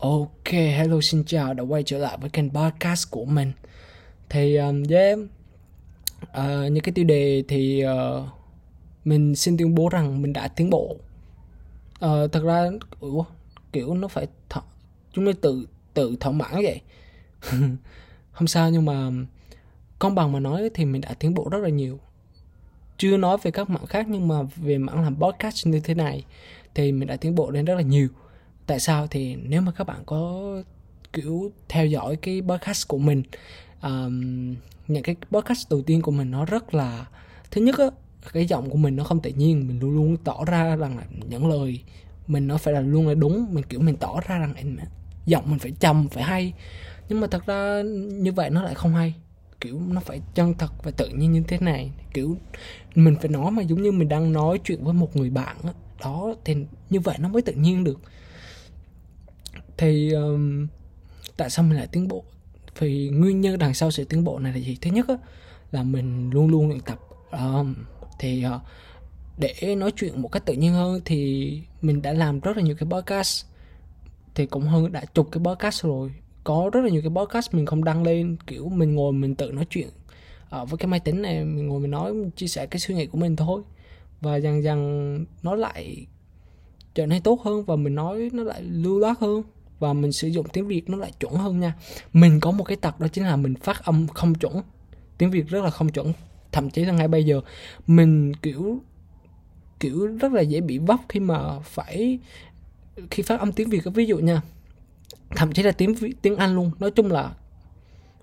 [0.00, 3.52] Ok, hello xin chào đã quay trở lại với kênh podcast của mình.
[4.28, 5.18] Thì um, yeah,
[6.22, 8.24] uh, những cái tiêu đề thì uh,
[9.04, 10.96] mình xin tuyên bố rằng mình đã tiến bộ.
[12.04, 12.70] Uh, Thật ra,
[13.06, 13.26] uh,
[13.72, 14.60] kiểu nó phải th-
[15.12, 16.80] chúng nó tự tự thỏa mãn vậy?
[18.32, 19.10] Không sao nhưng mà
[19.98, 21.98] công bằng mà nói thì mình đã tiến bộ rất là nhiều.
[22.98, 26.24] Chưa nói về các mảng khác nhưng mà về mảng làm podcast như thế này
[26.74, 28.08] Thì mình đã tiến bộ đến rất là nhiều
[28.70, 29.06] tại sao?
[29.06, 30.54] Thì nếu mà các bạn có
[31.12, 33.22] kiểu theo dõi cái podcast của mình
[33.82, 34.54] um,
[34.88, 37.06] những cái podcast đầu tiên của mình nó rất là
[37.50, 37.86] thứ nhất á
[38.32, 41.04] cái giọng của mình nó không tự nhiên mình luôn luôn tỏ ra rằng là
[41.28, 41.82] những lời
[42.26, 44.76] mình nó phải là luôn là đúng mình kiểu mình tỏ ra rằng
[45.26, 46.52] giọng mình phải trầm phải hay.
[47.08, 47.82] Nhưng mà thật ra
[48.12, 49.14] như vậy nó lại không hay.
[49.60, 51.90] Kiểu nó phải chân thật và tự nhiên như thế này.
[52.14, 52.36] Kiểu
[52.94, 55.72] mình phải nói mà giống như mình đang nói chuyện với một người bạn đó,
[56.00, 56.56] đó thì
[56.90, 58.00] như vậy nó mới tự nhiên được
[59.80, 60.66] thì um,
[61.36, 62.24] tại sao mình lại tiến bộ?
[62.78, 64.76] Vì nguyên nhân đằng sau sự tiến bộ này là gì?
[64.80, 65.16] Thứ nhất á,
[65.72, 66.98] là mình luôn luôn luyện tập.
[67.32, 67.74] Um,
[68.18, 68.62] thì uh,
[69.38, 72.74] để nói chuyện một cách tự nhiên hơn thì mình đã làm rất là nhiều
[72.78, 73.46] cái podcast.
[74.34, 76.12] Thì cũng hơn đã chục cái podcast rồi.
[76.44, 78.36] Có rất là nhiều cái podcast mình không đăng lên.
[78.46, 79.88] Kiểu mình ngồi mình tự nói chuyện
[80.48, 82.94] ở với cái máy tính này mình ngồi mình nói mình chia sẻ cái suy
[82.94, 83.62] nghĩ của mình thôi.
[84.20, 86.06] Và dần dần nó lại
[86.94, 89.42] trở nên tốt hơn và mình nói nó lại lưu loát hơn
[89.80, 91.74] và mình sử dụng tiếng Việt nó lại chuẩn hơn nha.
[92.12, 94.62] Mình có một cái tật đó chính là mình phát âm không chuẩn.
[95.18, 96.12] Tiếng Việt rất là không chuẩn.
[96.52, 97.40] Thậm chí là ngay bây giờ
[97.86, 98.80] mình kiểu
[99.80, 102.18] kiểu rất là dễ bị vấp khi mà phải
[103.10, 104.42] khi phát âm tiếng Việt ví dụ nha
[105.36, 106.70] thậm chí là tiếng tiếng Anh luôn.
[106.78, 107.34] Nói chung là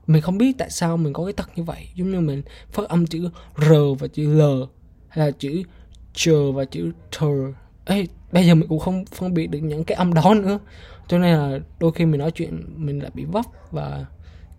[0.08, 1.88] mình không biết tại sao mình có cái tật như vậy.
[1.96, 2.42] Giống như mình
[2.72, 4.42] phát âm chữ r và chữ l
[5.08, 5.64] hay là chữ
[6.14, 7.54] chờ và chữ thờ
[7.86, 10.60] Ê, bây giờ mình cũng không phân biệt được những cái âm đó nữa.
[11.08, 14.06] Cho nên là đôi khi mình nói chuyện mình lại bị vấp và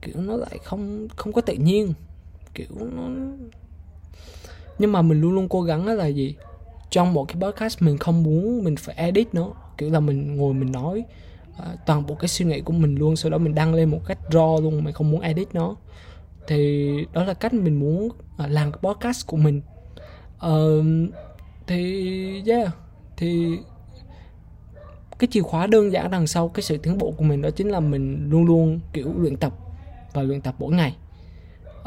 [0.02, 1.92] kiểu nó lại không không có tự nhiên.
[2.55, 3.08] Kiểu nó
[4.78, 6.37] nhưng mà mình luôn luôn cố gắng là gì?
[6.91, 9.50] Trong một cái podcast mình không muốn mình phải edit nó.
[9.78, 11.04] Kiểu là mình ngồi mình nói
[11.50, 14.00] uh, toàn bộ cái suy nghĩ của mình luôn sau đó mình đăng lên một
[14.06, 15.76] cách raw luôn mình không muốn edit nó.
[16.47, 19.60] Thì đó là cách mình muốn uh, làm cái podcast của mình.
[20.47, 20.84] Uh,
[21.66, 22.72] thì yeah
[23.19, 23.59] thì
[25.19, 27.69] cái chìa khóa đơn giản đằng sau cái sự tiến bộ của mình đó chính
[27.69, 29.53] là mình luôn luôn kiểu luyện tập
[30.12, 30.97] và luyện tập mỗi ngày.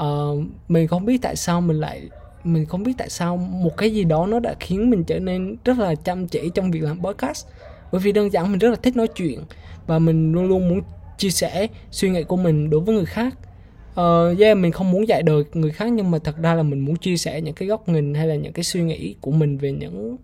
[0.01, 2.09] Uh, mình không biết tại sao mình lại
[2.43, 5.57] mình không biết tại sao một cái gì đó nó đã khiến mình trở nên
[5.65, 7.47] rất là chăm chỉ trong việc làm podcast.
[7.91, 9.39] Bởi vì đơn giản mình rất là thích nói chuyện
[9.87, 10.81] và mình luôn luôn muốn
[11.17, 13.37] chia sẻ suy nghĩ của mình đối với người khác.
[13.91, 16.79] Uh, yeah mình không muốn dạy đời người khác nhưng mà thật ra là mình
[16.79, 19.57] muốn chia sẻ những cái góc nhìn hay là những cái suy nghĩ của mình
[19.57, 20.17] về những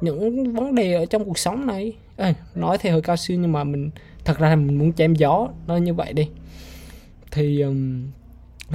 [0.00, 1.92] những vấn đề ở trong cuộc sống này.
[2.16, 3.90] Ê, nói thì hơi cao siêu nhưng mà mình
[4.24, 6.28] thật ra là mình muốn chém gió nói như vậy đi.
[7.30, 8.02] Thì um,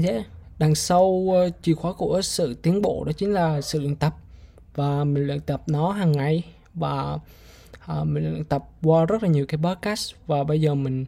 [0.04, 0.26] yeah,
[0.60, 4.16] đằng sau uh, chìa khóa của sự tiến bộ đó chính là sự luyện tập.
[4.76, 6.44] Và mình luyện tập nó hàng ngày.
[6.74, 7.18] Và
[8.00, 10.14] uh, mình luyện tập qua rất là nhiều cái podcast.
[10.28, 11.06] Và bây giờ mình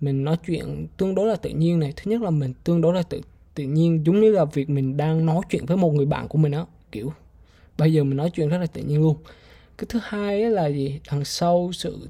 [0.00, 1.92] mình nói chuyện tương đối là tự nhiên này.
[1.96, 3.20] Thứ nhất là mình tương đối là tự
[3.54, 6.38] tự nhiên giống như là việc mình đang nói chuyện với một người bạn của
[6.38, 7.12] mình á kiểu.
[7.78, 9.16] Bây giờ mình nói chuyện rất là tự nhiên luôn
[9.80, 11.00] cái thứ hai là gì?
[11.10, 12.08] Đằng sau sự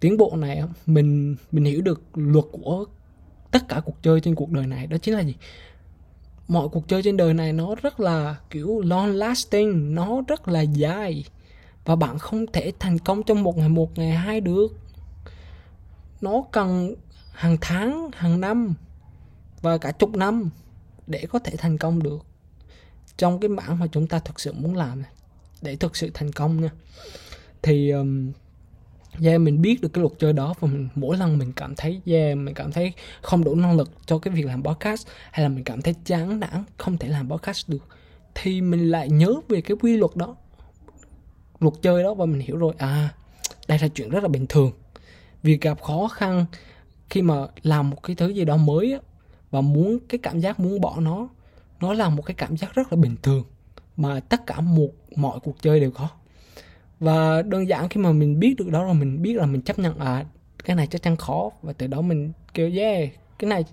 [0.00, 2.84] tiến bộ này mình mình hiểu được luật của
[3.50, 4.86] tất cả cuộc chơi trên cuộc đời này.
[4.86, 5.34] Đó chính là gì?
[6.48, 10.60] Mọi cuộc chơi trên đời này nó rất là, kiểu, long lasting, nó rất là
[10.60, 11.24] dài.
[11.84, 14.68] Và bạn không thể thành công trong một ngày một ngày, hai được.
[16.20, 16.94] Nó cần
[17.32, 18.74] hàng tháng, hàng năm
[19.62, 20.50] và cả chục năm
[21.06, 22.26] để có thể thành công được.
[23.16, 25.10] Trong cái mảng mà chúng ta thực sự muốn làm này
[25.62, 26.70] để thực sự thành công nha.
[27.62, 28.32] Thì um,
[29.22, 32.00] yeah mình biết được cái luật chơi đó và mình, mỗi lần mình cảm thấy
[32.06, 35.48] yeah mình cảm thấy không đủ năng lực cho cái việc làm podcast hay là
[35.48, 37.88] mình cảm thấy chán nản không thể làm podcast được
[38.34, 40.36] thì mình lại nhớ về cái quy luật đó
[41.60, 43.14] luật chơi đó và mình hiểu rồi à
[43.68, 44.72] đây là chuyện rất là bình thường.
[45.42, 46.46] Việc gặp khó khăn
[47.10, 48.98] khi mà làm một cái thứ gì đó mới á,
[49.50, 51.28] và muốn cái cảm giác muốn bỏ nó
[51.80, 53.44] nó là một cái cảm giác rất là bình thường
[54.00, 56.08] mà tất cả một mọi cuộc chơi đều có.
[57.00, 59.78] Và đơn giản khi mà mình biết được đó là mình biết là mình chấp
[59.78, 60.24] nhận à
[60.64, 61.50] cái này chắc chắn khó.
[61.62, 63.64] Và từ đó mình kêu yeah cái này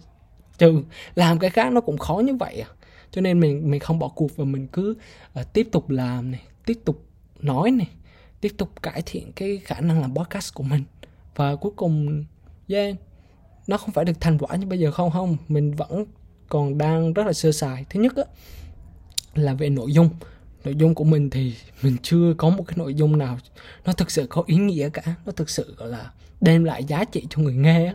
[0.58, 0.84] trừ
[1.16, 2.70] làm cái khác nó cũng khó như vậy à.
[3.12, 4.98] Cho nên mình mình không bỏ cuộc và mình cứ
[5.40, 7.04] uh, tiếp tục làm này tiếp tục
[7.40, 7.88] nói này
[8.42, 10.84] tiếp tục cải thiện cái khả năng làm podcast của mình.
[11.36, 12.24] Và cuối cùng
[12.68, 12.96] yeah
[13.68, 15.38] nó không phải được thành quả như bây giờ không không.
[15.48, 16.06] Mình vẫn
[16.50, 17.86] còn đang rất là sơ sài.
[17.90, 18.24] Thứ nhất á,
[19.40, 20.10] là về nội dung.
[20.64, 23.38] Nội dung của mình thì mình chưa có một cái nội dung nào,
[23.86, 25.16] nó thực sự có ý nghĩa cả.
[25.26, 26.12] Nó thực sự, gọi là,
[26.42, 27.94] đem lại giá trị cho người nghe á.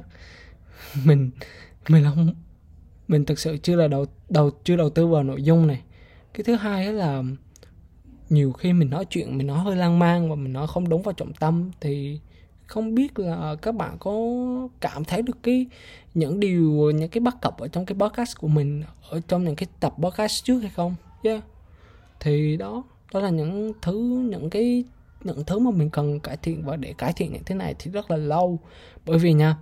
[1.04, 1.30] Mình
[1.88, 2.34] mình không,
[3.08, 5.80] mình thực sự chưa là đầu đầu, chưa đầu tư vào nội dung này.
[6.34, 7.22] Cái thứ hai là
[8.30, 11.02] nhiều khi mình nói chuyện, mình nói hơi lan man và mình nói không đúng
[11.02, 12.20] vào trọng tâm thì
[12.66, 14.12] không biết là các bạn có
[14.80, 15.66] cảm thấy được cái,
[16.14, 19.56] những điều, những cái bất cập ở trong cái podcast của mình, ở trong những
[19.56, 20.94] cái tập podcast trước hay không?
[21.22, 21.44] Yeah.
[22.20, 24.84] thì đó đó là những thứ những cái
[25.24, 26.64] những thứ mà mình cần cải thiện.
[26.64, 28.58] Và để cải thiện những thế này thì rất là lâu.
[29.06, 29.56] Bởi vì nha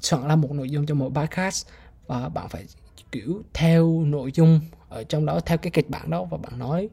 [0.00, 1.66] soạn ra một nội dung cho mỗi podcast
[2.06, 2.64] và bạn phải
[3.12, 6.88] kiểu theo nội dung ở trong đó theo cái kịch bản đó và bạn nói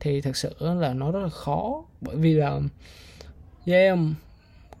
[0.00, 1.84] thì thật sự là nó rất là khó.
[2.00, 2.60] Bởi vì là
[3.66, 3.98] yeah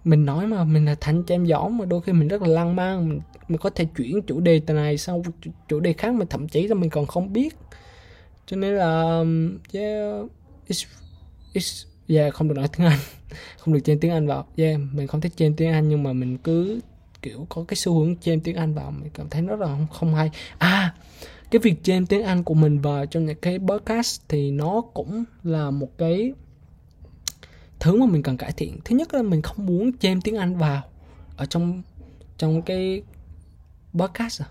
[0.04, 2.76] mình nói mà mình là thành chém gió mà đôi khi mình rất là lang
[2.76, 5.22] man mình, mình có thể chuyển chủ đề từ này sang
[5.68, 7.56] chủ đề khác mà thậm chí là mình còn không biết
[8.46, 10.26] cho nên là um, yeah
[10.68, 10.86] it's,
[11.54, 12.98] it's yeah không được nói tiếng anh.
[13.58, 14.46] Không được chen tiếng anh vào.
[14.56, 16.80] Yeah mình không thích chen tiếng anh nhưng mà mình cứ
[17.22, 18.90] kiểu có cái xu hướng chen tiếng anh vào.
[18.90, 20.30] Mình cảm thấy nó là không, không hay.
[20.58, 20.94] À
[21.52, 25.24] cái việc chen tiếng anh của mình vào trong những cái podcast thì nó cũng
[25.42, 26.32] là một cái
[27.80, 28.78] thứ mà mình cần cải thiện.
[28.84, 30.82] Thứ nhất là mình không muốn chêm tiếng anh vào
[31.36, 31.82] ở trong
[32.38, 33.02] trong cái
[33.94, 34.46] podcast à.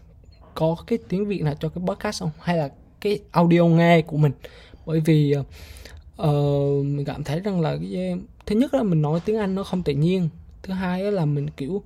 [0.56, 2.32] có cái tiếng việt nào cho cái podcast không?
[2.40, 2.70] Hay là
[3.01, 4.31] cái audio nghe của mình.
[4.86, 5.36] Bởi vì
[6.21, 6.25] uh,
[6.86, 8.15] mình cảm thấy rằng là cái
[8.45, 10.30] thứ nhất là mình nói tiếng anh nó không tự nhiên.
[10.63, 11.83] Thứ hai là mình kiểu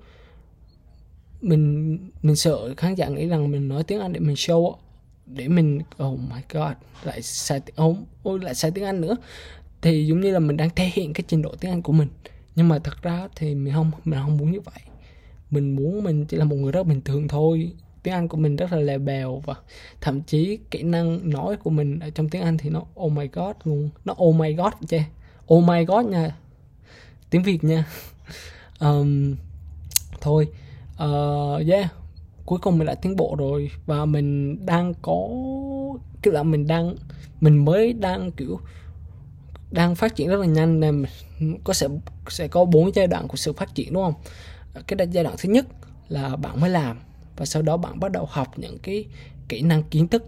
[1.42, 4.76] mình mình sợ khán giả nghĩ rằng mình nói tiếng anh để mình show
[5.26, 6.74] để mình oh my god
[7.04, 9.16] lại sai oh, ôi lại sai tiếng anh nữa.
[9.82, 12.08] Thì giống như là mình đang thể hiện cái trình độ tiếng Anh của mình.
[12.56, 14.80] Nhưng mà thật ra thì mình không mình không muốn như vậy.
[15.52, 17.72] Mình muốn mình chỉ là một người rất bình thường thôi
[18.06, 19.56] tiếng Anh của mình rất là lè bèo và
[20.02, 23.28] thậm chí kỹ năng nói của mình ở trong tiếng Anh thì nó oh my
[23.28, 25.00] god luôn nó oh my god chứ
[25.54, 26.36] oh my god nha.
[27.30, 27.86] Tiếng Việt nha.
[28.80, 29.36] Um,
[30.22, 30.48] thôi
[31.04, 31.92] uh, yeah
[32.46, 35.28] cuối cùng mình đã tiến bộ rồi và mình đang có
[36.22, 36.96] kiểu là mình đang
[37.42, 38.60] mình mới đang kiểu
[39.72, 41.06] đang phát triển rất là nhanh nên
[41.64, 41.88] có sẽ
[42.30, 44.14] sẽ có bốn giai đoạn của sự phát triển đúng không?
[44.88, 45.66] Cái giai đoạn thứ nhất
[46.08, 46.98] là bạn mới làm
[47.38, 49.06] và sau đó bạn bắt đầu học những cái
[49.50, 50.26] kỹ năng kiến thức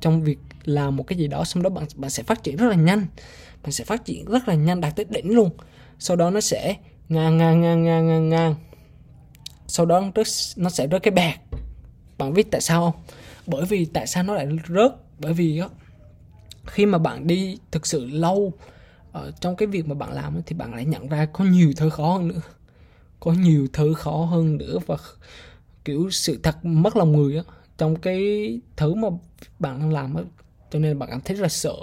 [0.00, 2.68] trong việc làm một cái gì đó xong đó bạn bạn sẽ phát triển rất
[2.68, 3.06] là nhanh.
[3.62, 5.50] Bạn sẽ phát triển rất là nhanh đạt tới đỉnh luôn.
[5.98, 6.76] Sau đó nó sẽ
[7.08, 8.54] ngang ngang ngang ngang ngang ngang.
[9.66, 10.22] Sau đó nó,
[10.56, 11.34] nó sẽ rớt cái bẹt.
[12.18, 13.02] Bạn biết tại sao không?
[13.46, 14.92] Bởi vì tại sao nó lại rớt?
[15.18, 15.70] Bởi vì đó,
[16.66, 18.52] khi mà bạn đi thực sự lâu
[19.12, 21.90] ở trong cái việc mà bạn làm thì bạn lại nhận ra có nhiều thứ
[21.90, 22.40] khó hơn nữa.
[23.20, 24.96] Có nhiều thứ khó hơn nữa và
[25.88, 27.42] kiểu sự thật mất lòng người á,
[27.78, 28.20] trong cái
[28.76, 29.08] thứ mà
[29.58, 30.22] bạn đang làm á,
[30.70, 31.74] cho nên bạn cảm thấy rất là sợ,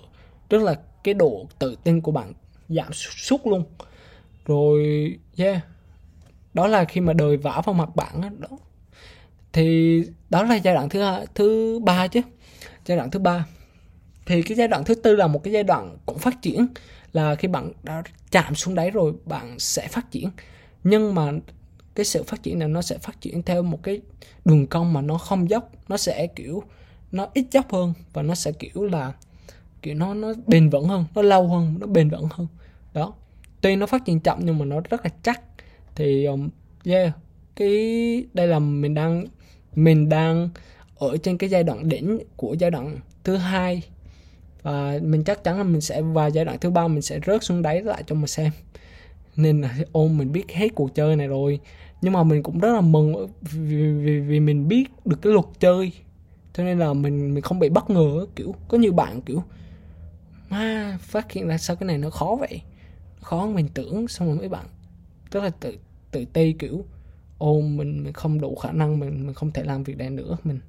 [0.49, 2.33] rất là cái độ tự tin của bạn
[2.69, 3.63] giảm sút luôn.
[4.45, 4.79] Rồi,
[5.37, 5.61] yeah,
[6.53, 8.47] đó là khi mà đời vả vào mặt bạn á, đó.
[9.53, 12.21] Thì đó là giai đoạn thứ hai, thứ ba chứ,
[12.85, 13.45] giai đoạn thứ ba.
[14.25, 16.67] Thì cái giai đoạn thứ tư là một cái giai đoạn cũng phát triển,
[17.13, 20.29] là khi bạn đã chạm xuống đáy rồi bạn sẽ phát triển.
[20.83, 21.31] Nhưng mà
[21.95, 24.01] cái sự phát triển này nó sẽ phát triển theo một cái
[24.45, 26.63] đường cong mà nó không dốc nó sẽ kiểu
[27.11, 29.13] nó ít dốc hơn và nó sẽ kiểu là
[29.81, 32.47] kiểu nó nó bền vững hơn nó lâu hơn nó bền vững hơn.
[32.93, 33.13] Đó.
[33.61, 35.41] Tuy nó phát triển chậm nhưng mà nó rất là chắc.
[35.95, 36.49] Thì um,
[36.85, 37.13] yeah
[37.55, 39.25] cái đây là mình đang
[39.75, 40.49] mình đang
[40.97, 43.81] ở trên cái giai đoạn đỉnh của giai đoạn thứ hai.
[44.61, 47.43] Và mình chắc chắn là mình sẽ vào giai đoạn thứ ba mình sẽ rớt
[47.43, 48.51] xuống đáy lại cho mà xem.
[49.35, 51.59] Nên là ôm mình biết hết cuộc chơi này rồi
[52.05, 55.45] nhưng mà mình cũng rất là mừng vì, vì, vì mình biết được cái luật
[55.59, 55.91] chơi.
[56.53, 59.43] Cho nên là mình mình không bị bất ngờ kiểu có nhiều bạn kiểu
[60.49, 62.61] ma phát hiện ra sao cái này nó khó vậy?
[63.21, 64.65] Khó hơn mình tưởng xong rồi mấy bạn
[65.31, 65.77] rất là tự
[66.11, 66.85] tự ti kiểu
[67.37, 70.37] ôm mình mình không đủ khả năng mình mình không thể làm việc này nữa.
[70.43, 70.59] Mình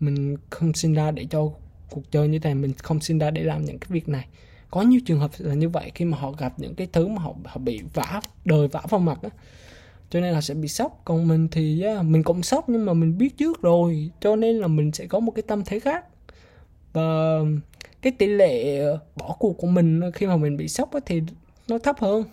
[0.00, 1.50] mình không sinh ra để cho
[1.90, 4.26] cuộc chơi như thế này mình không sinh ra để làm những cái việc này.
[4.70, 7.22] Có nhiều trường hợp là như vậy khi mà họ gặp những cái thứ mà
[7.22, 9.30] họ họ bị vả đời vả vào mặt á
[10.12, 11.00] cho nên là sẽ bị sốc.
[11.04, 14.10] Còn mình thì mình cũng sốc nhưng mà mình biết trước rồi.
[14.20, 16.04] Cho nên là mình sẽ có một cái tâm thế khác.
[16.92, 17.38] Và
[18.02, 21.22] cái tỷ lệ ờ, bỏ cuộc của mình khi mà mình bị sốc thì
[21.68, 22.24] nó thấp hơn.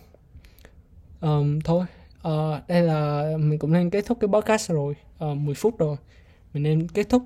[1.22, 1.86] Um, thôi.
[2.28, 4.96] Uh, đây là mình cũng nên kết thúc cái podcast rồi.
[5.18, 5.98] Ờ, uh, 10 phút rồi.
[6.54, 7.24] Mình nên kết thúc.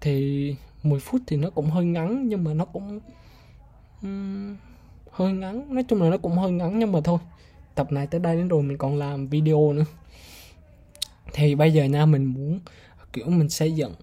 [0.00, 3.00] Thì 10 phút thì nó cũng hơi ngắn nhưng mà nó cũng
[4.02, 4.56] um,
[5.10, 5.74] hơi ngắn.
[5.74, 7.18] Nói chung là nó cũng hơi ngắn nhưng mà thôi
[7.80, 9.84] tập này tới đây đến rồi mình còn làm video nữa.
[11.32, 12.60] Thì bây giờ nha mình muốn
[13.12, 13.94] kiểu mình xây dựng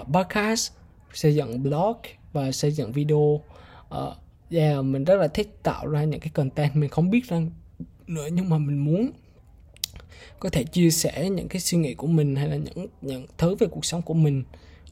[0.00, 0.72] uh, podcast
[1.12, 1.96] xây dựng blog
[2.32, 3.18] và xây dựng video.
[3.18, 4.14] Uh,
[4.50, 7.50] yeah, mình rất là thích tạo ra những cái content mình không biết rằng
[8.06, 9.10] nữa nhưng mà mình muốn
[10.40, 13.54] có thể chia sẻ những cái suy nghĩ của mình hay là những những thứ
[13.54, 14.44] về cuộc sống của mình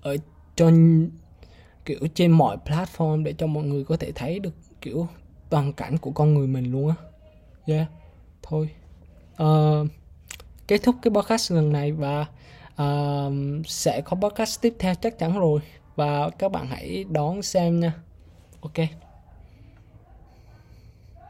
[0.03, 0.17] ở
[0.57, 1.11] trên
[1.85, 5.09] kiểu trên mọi platform để cho mọi người có thể thấy được kiểu
[5.50, 6.95] toàn cảnh của con người mình luôn á.
[7.67, 7.87] Yeah
[8.47, 8.71] thôi.
[9.43, 9.89] Uh,
[10.69, 12.27] kết thúc cái podcast lần này và
[12.83, 13.33] uh,
[13.67, 15.61] sẽ có podcast tiếp theo chắc chắn rồi.
[15.97, 17.93] Và các bạn hãy đón xem nha.
[18.61, 19.04] Ok.